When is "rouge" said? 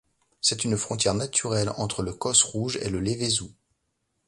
2.41-2.79